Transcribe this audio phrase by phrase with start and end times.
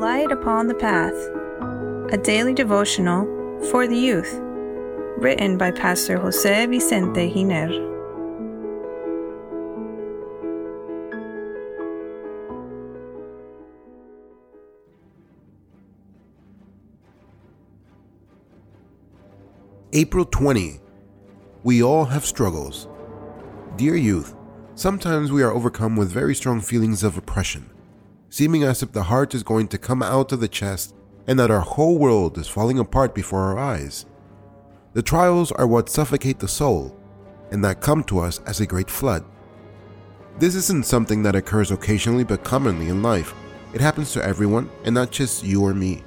[0.00, 1.14] Light Upon the Path,
[2.12, 3.24] a daily devotional
[3.70, 4.40] for the youth,
[5.18, 7.70] written by Pastor Jose Vicente Giner.
[19.92, 20.80] April 20.
[21.62, 22.88] We all have struggles.
[23.76, 24.34] Dear youth,
[24.74, 27.70] sometimes we are overcome with very strong feelings of oppression,
[28.34, 30.92] seeming as if the heart is going to come out of the chest
[31.28, 34.06] and that our whole world is falling apart before our eyes.
[34.92, 36.98] The trials are what suffocate the soul
[37.52, 39.24] and that come to us as a great flood.
[40.40, 43.32] This isn't something that occurs occasionally but commonly in life.
[43.72, 46.02] It happens to everyone and not just you or me.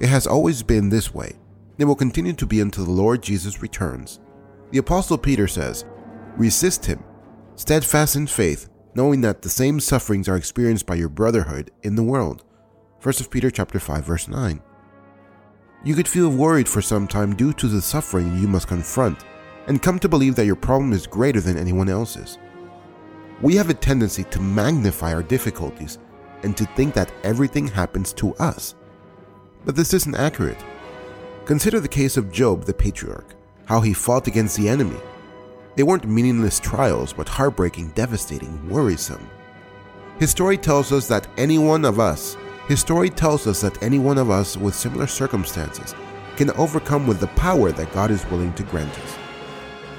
[0.00, 1.34] It has always been this way.
[1.76, 4.18] It will continue to be until the Lord Jesus returns.
[4.70, 5.84] The Apostle Peter says,
[6.38, 7.04] Resist him,
[7.54, 12.02] steadfast in faith, knowing that the same sufferings are experienced by your brotherhood in the
[12.02, 12.44] world.
[13.02, 14.62] 1 Peter chapter 5 verse 9.
[15.84, 19.24] You could feel worried for some time due to the suffering you must confront
[19.66, 22.38] and come to believe that your problem is greater than anyone else's.
[23.42, 25.98] We have a tendency to magnify our difficulties
[26.42, 28.74] and to think that everything happens to us.
[29.64, 30.62] But this isn't accurate.
[31.44, 33.34] Consider the case of Job the patriarch,
[33.66, 34.96] how he fought against the enemy.
[35.76, 39.28] They weren't meaningless trials, but heartbreaking, devastating, worrisome.
[40.18, 42.36] His story tells us that any one of us,
[42.68, 45.94] his story tells us that any one of us with similar circumstances
[46.36, 49.18] can overcome with the power that God is willing to grant us.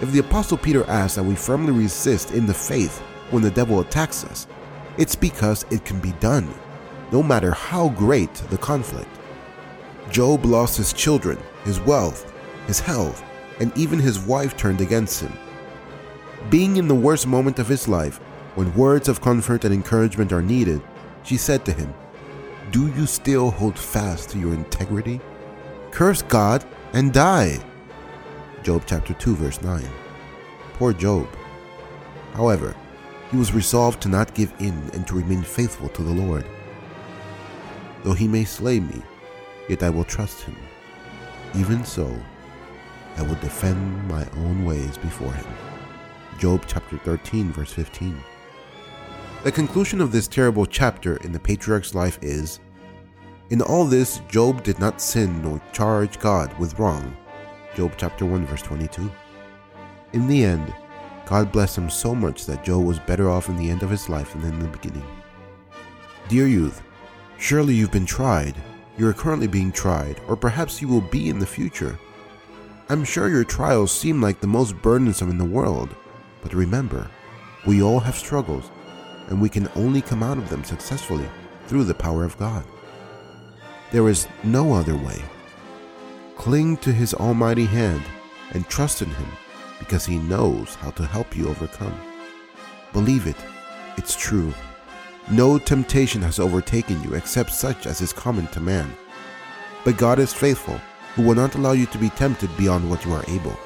[0.00, 2.98] If the Apostle Peter asks that we firmly resist in the faith
[3.30, 4.46] when the devil attacks us,
[4.96, 6.52] it's because it can be done,
[7.12, 9.10] no matter how great the conflict.
[10.10, 12.32] Job lost his children, his wealth,
[12.66, 13.22] his health,
[13.60, 15.32] and even his wife turned against him.
[16.50, 18.16] Being in the worst moment of his life,
[18.54, 20.80] when words of comfort and encouragement are needed,
[21.22, 21.92] she said to him,
[22.70, 25.20] Do you still hold fast to your integrity?
[25.90, 27.58] Curse God and die.
[28.62, 29.84] Job chapter 2, verse 9.
[30.74, 31.28] Poor Job.
[32.32, 32.74] However,
[33.30, 36.46] he was resolved to not give in and to remain faithful to the Lord.
[38.04, 39.02] Though he may slay me,
[39.68, 40.56] yet I will trust him.
[41.54, 42.10] Even so,
[43.16, 45.67] I will defend my own ways before him.
[46.38, 48.18] Job chapter 13, verse 15.
[49.44, 52.60] The conclusion of this terrible chapter in the patriarch's life is
[53.50, 57.16] In all this, Job did not sin nor charge God with wrong.
[57.74, 59.10] Job chapter 1, verse 22.
[60.12, 60.72] In the end,
[61.26, 64.08] God blessed him so much that Job was better off in the end of his
[64.08, 65.06] life than in the beginning.
[66.28, 66.82] Dear youth,
[67.36, 68.54] surely you've been tried
[68.98, 71.96] you are currently being tried, or perhaps you will be in the future.
[72.88, 75.94] I'm sure your trials seem like the most burdensome in the world,
[76.42, 77.10] but remember,
[77.66, 78.70] we all have struggles,
[79.28, 81.28] and we can only come out of them successfully
[81.66, 82.64] through the power of God.
[83.90, 85.22] There is no other way.
[86.36, 88.02] Cling to His almighty hand
[88.52, 89.28] and trust in Him
[89.78, 91.98] because He knows how to help you overcome.
[92.92, 93.36] Believe it,
[93.96, 94.52] it's true.
[95.30, 98.90] No temptation has overtaken you except such as is common to man.
[99.84, 100.80] But God is faithful,
[101.14, 103.58] who will not allow you to be tempted beyond what you are able,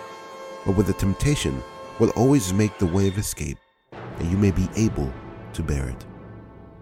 [0.64, 1.62] but with the temptation
[2.02, 3.58] will always make the way of escape,
[3.92, 5.08] that you may be able
[5.52, 6.04] to bear it.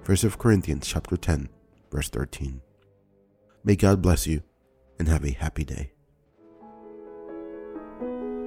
[0.07, 1.51] 1 Corinthians chapter 10,
[1.93, 2.63] verse 13.
[3.63, 4.41] May God bless you
[4.99, 5.93] and have a happy day.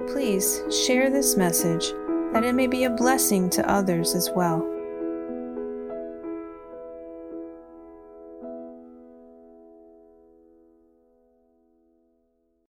[0.08, 1.92] Please share this message
[2.32, 4.73] that it may be a blessing to others as well.